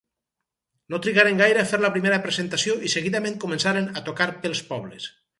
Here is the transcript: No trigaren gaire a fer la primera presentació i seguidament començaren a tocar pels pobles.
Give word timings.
No 0.93 0.99
trigaren 1.05 1.41
gaire 1.41 1.59
a 1.63 1.65
fer 1.71 1.79
la 1.83 1.91
primera 1.97 2.19
presentació 2.23 2.77
i 2.89 2.91
seguidament 2.93 3.37
començaren 3.43 3.91
a 3.99 4.03
tocar 4.11 4.29
pels 4.47 4.63
pobles. 4.71 5.07